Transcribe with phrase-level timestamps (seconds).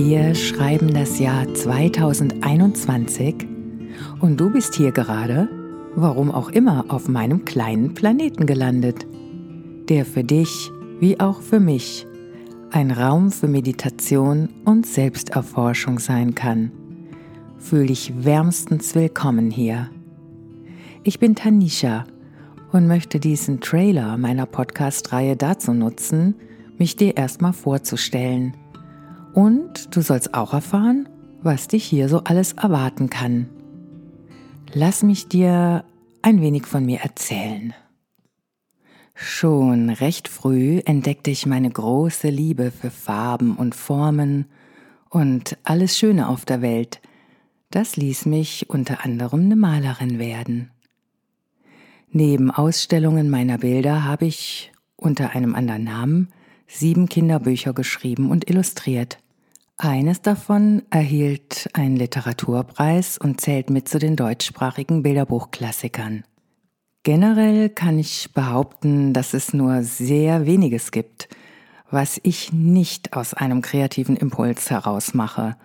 [0.00, 3.34] Wir schreiben das Jahr 2021
[4.20, 5.48] und du bist hier gerade,
[5.96, 9.08] warum auch immer, auf meinem kleinen Planeten gelandet,
[9.88, 12.06] der für dich wie auch für mich
[12.70, 16.70] ein Raum für Meditation und Selbsterforschung sein kann.
[17.58, 19.90] Fühl dich wärmstens willkommen hier.
[21.02, 22.04] Ich bin Tanisha
[22.70, 26.36] und möchte diesen Trailer meiner Podcast-Reihe dazu nutzen,
[26.78, 28.54] mich dir erstmal vorzustellen.
[29.38, 31.08] Und du sollst auch erfahren,
[31.42, 33.48] was dich hier so alles erwarten kann.
[34.72, 35.84] Lass mich dir
[36.22, 37.72] ein wenig von mir erzählen.
[39.14, 44.46] Schon recht früh entdeckte ich meine große Liebe für Farben und Formen
[45.08, 47.00] und alles Schöne auf der Welt.
[47.70, 50.72] Das ließ mich unter anderem eine Malerin werden.
[52.10, 56.28] Neben Ausstellungen meiner Bilder habe ich unter einem anderen Namen
[56.66, 59.18] sieben Kinderbücher geschrieben und illustriert.
[59.80, 66.24] Eines davon erhielt einen Literaturpreis und zählt mit zu den deutschsprachigen Bilderbuchklassikern.
[67.04, 71.28] Generell kann ich behaupten, dass es nur sehr weniges gibt,
[71.92, 75.56] was ich nicht aus einem kreativen Impuls heraus mache.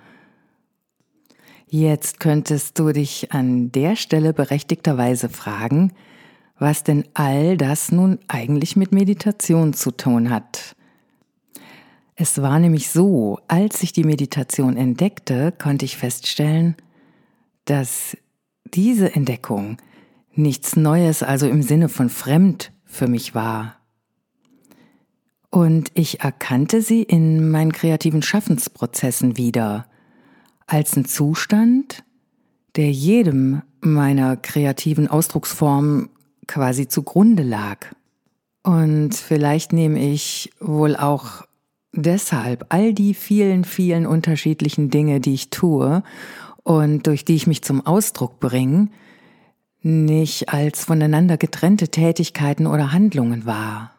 [1.66, 5.92] Jetzt könntest du dich an der Stelle berechtigterweise fragen,
[6.60, 10.76] was denn all das nun eigentlich mit Meditation zu tun hat.
[12.24, 16.78] Es war nämlich so, als ich die Meditation entdeckte, konnte ich feststellen,
[17.66, 18.16] dass
[18.64, 19.76] diese Entdeckung
[20.34, 23.76] nichts Neues, also im Sinne von fremd für mich war.
[25.50, 29.86] Und ich erkannte sie in meinen kreativen Schaffensprozessen wieder,
[30.66, 32.06] als ein Zustand,
[32.78, 36.08] der jedem meiner kreativen Ausdrucksformen
[36.48, 37.88] quasi zugrunde lag.
[38.64, 41.44] Und vielleicht nehme ich wohl auch
[41.94, 46.04] deshalb all die vielen, vielen unterschiedlichen Dinge, die ich tue
[46.64, 48.90] und durch die ich mich zum Ausdruck bringe,
[49.82, 53.92] nicht als voneinander getrennte Tätigkeiten oder Handlungen wahr.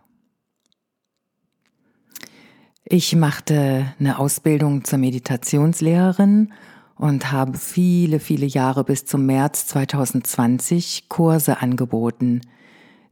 [2.84, 6.52] Ich machte eine Ausbildung zur Meditationslehrerin
[6.96, 12.42] und habe viele, viele Jahre bis zum März 2020 Kurse angeboten,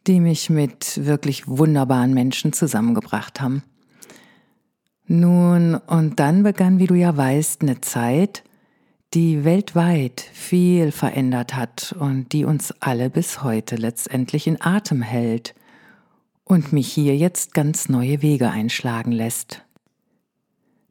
[0.06, 3.62] die mich mit wirklich wunderbaren Menschen zusammengebracht haben.
[5.14, 8.42] Nun, und dann begann, wie du ja weißt, eine Zeit,
[9.12, 15.54] die weltweit viel verändert hat und die uns alle bis heute letztendlich in Atem hält
[16.44, 19.66] und mich hier jetzt ganz neue Wege einschlagen lässt.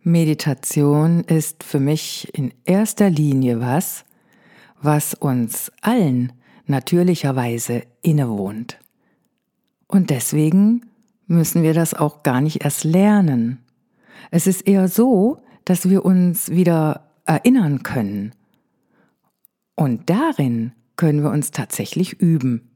[0.03, 4.05] Meditation ist für mich in erster Linie was,
[4.83, 6.31] was uns allen
[6.67, 8.77] natürlicherweise innewohnt.
[9.87, 10.85] Und deswegen
[11.25, 13.57] müssen wir das auch gar nicht erst lernen.
[14.29, 18.33] Es ist eher so, dass wir uns wieder erinnern können.
[19.75, 22.69] Und darin können wir uns tatsächlich üben.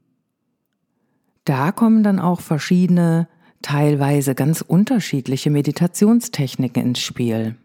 [1.44, 3.28] Da kommen dann auch verschiedene,
[3.62, 7.56] teilweise ganz unterschiedliche Meditationstechniken ins Spiel.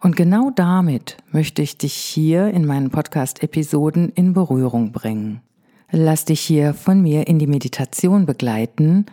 [0.00, 5.40] Und genau damit möchte ich dich hier in meinen Podcast-Episoden in Berührung bringen.
[5.90, 9.06] Lass dich hier von mir in die Meditation begleiten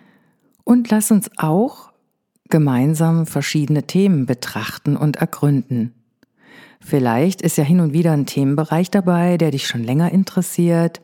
[0.63, 1.90] und lass uns auch
[2.51, 5.93] gemeinsam verschiedene Themen betrachten und ergründen.
[6.79, 11.01] Vielleicht ist ja hin und wieder ein Themenbereich dabei, der dich schon länger interessiert,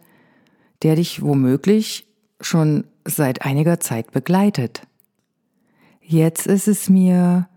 [0.83, 2.05] der dich womöglich
[2.41, 4.81] schon seit einiger Zeit begleitet.
[6.01, 7.47] Jetzt ist es mir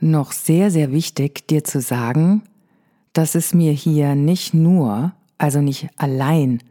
[0.00, 2.42] noch sehr, sehr wichtig, dir zu sagen,
[3.12, 6.62] dass es mir hier nicht nur, also nicht allein,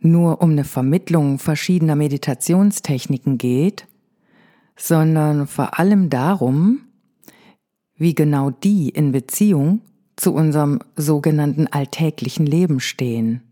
[0.00, 3.86] nur um eine Vermittlung verschiedener Meditationstechniken geht,
[4.76, 6.80] sondern vor allem darum,
[7.96, 9.80] wie genau die in Beziehung
[10.16, 13.42] zu unserem sogenannten alltäglichen Leben stehen.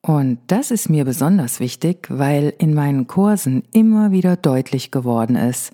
[0.00, 5.72] Und das ist mir besonders wichtig, weil in meinen Kursen immer wieder deutlich geworden ist,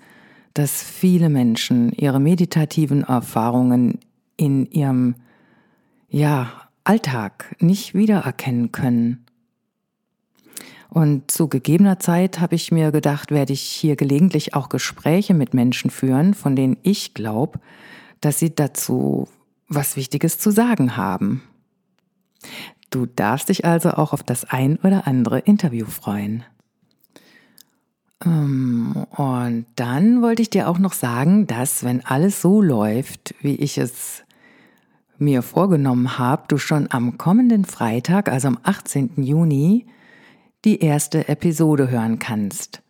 [0.53, 3.99] dass viele Menschen ihre meditativen Erfahrungen
[4.37, 5.15] in ihrem
[6.09, 6.51] ja,
[6.83, 9.25] Alltag nicht wiedererkennen können.
[10.89, 15.53] Und zu gegebener Zeit habe ich mir gedacht, werde ich hier gelegentlich auch Gespräche mit
[15.53, 17.59] Menschen führen, von denen ich glaube,
[18.21, 19.27] dass sie dazu
[19.67, 21.43] was Wichtiges zu sagen haben.
[22.89, 26.43] Du darfst dich also auch auf das ein oder andere Interview freuen.
[28.25, 33.55] Ähm, und dann wollte ich dir auch noch sagen, dass wenn alles so läuft, wie
[33.55, 34.23] ich es
[35.19, 39.11] mir vorgenommen habe, du schon am kommenden Freitag, also am 18.
[39.17, 39.85] Juni,
[40.65, 42.81] die erste Episode hören kannst.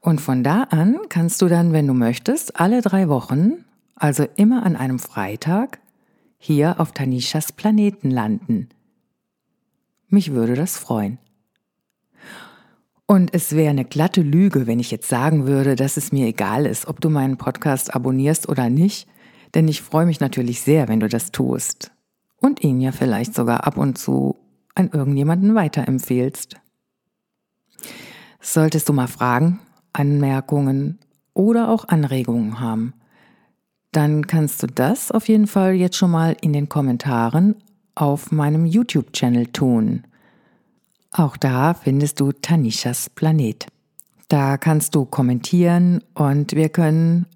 [0.00, 3.64] Und von da an kannst du dann, wenn du möchtest, alle drei Wochen,
[3.94, 5.78] also immer an einem Freitag,
[6.38, 8.68] hier auf Tanishas Planeten landen.
[10.08, 11.18] Mich würde das freuen.
[13.06, 16.64] Und es wäre eine glatte Lüge, wenn ich jetzt sagen würde, dass es mir egal
[16.64, 19.08] ist, ob du meinen Podcast abonnierst oder nicht,
[19.54, 21.90] denn ich freue mich natürlich sehr, wenn du das tust
[22.36, 24.36] und ihn ja vielleicht sogar ab und zu
[24.74, 26.59] an irgendjemanden weiterempfehlst.
[28.40, 29.60] Solltest du mal Fragen,
[29.92, 30.98] Anmerkungen
[31.34, 32.94] oder auch Anregungen haben,
[33.92, 37.56] dann kannst du das auf jeden Fall jetzt schon mal in den Kommentaren
[37.94, 40.04] auf meinem YouTube-Channel tun.
[41.10, 43.66] Auch da findest du Tanishas Planet.
[44.28, 47.26] Da kannst du kommentieren und wir können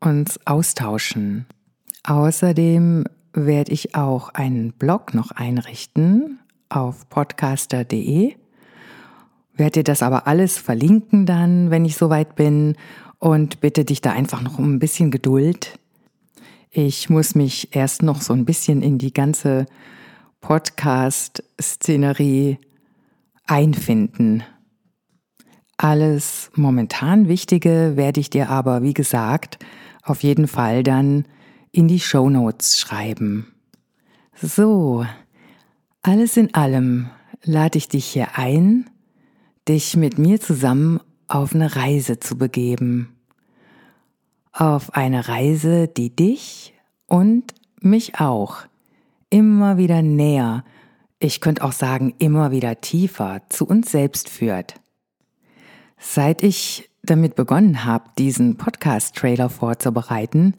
[0.00, 1.46] uns austauschen.
[2.02, 8.34] Außerdem werde ich auch einen Blog noch einrichten auf podcaster.de.
[9.60, 12.76] Werde dir das aber alles verlinken dann, wenn ich soweit bin
[13.18, 15.78] und bitte dich da einfach noch um ein bisschen Geduld.
[16.70, 19.66] Ich muss mich erst noch so ein bisschen in die ganze
[20.40, 22.56] Podcast-Szenerie
[23.46, 24.44] einfinden.
[25.76, 29.58] Alles momentan Wichtige werde ich dir aber, wie gesagt,
[30.02, 31.26] auf jeden Fall dann
[31.70, 33.52] in die Show Notes schreiben.
[34.40, 35.04] So,
[36.00, 37.10] alles in allem
[37.42, 38.88] lade ich dich hier ein,
[39.68, 43.16] dich mit mir zusammen auf eine Reise zu begeben.
[44.52, 46.74] Auf eine Reise, die dich
[47.06, 48.64] und mich auch
[49.30, 50.64] immer wieder näher
[51.22, 54.74] ich könnte auch sagen, immer wieder tiefer zu uns selbst führt.
[55.98, 60.54] Seit ich damit begonnen habe, diesen Podcast-Trailer vorzubereiten,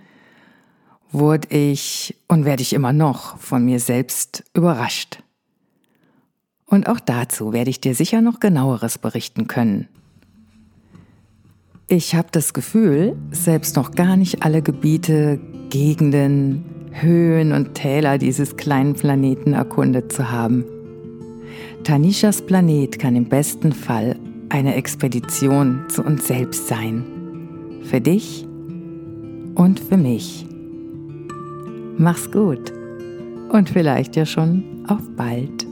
[1.11, 5.23] wurde ich und werde ich immer noch von mir selbst überrascht.
[6.71, 9.89] Und auch dazu werde ich dir sicher noch genaueres berichten können.
[11.89, 15.37] Ich habe das Gefühl, selbst noch gar nicht alle Gebiete,
[15.69, 16.63] Gegenden,
[16.93, 20.63] Höhen und Täler dieses kleinen Planeten erkundet zu haben.
[21.83, 24.15] Tanishas Planet kann im besten Fall
[24.47, 27.03] eine Expedition zu uns selbst sein.
[27.83, 28.47] Für dich
[29.55, 30.45] und für mich.
[31.97, 32.71] Mach's gut
[33.49, 35.70] und vielleicht ja schon auf bald.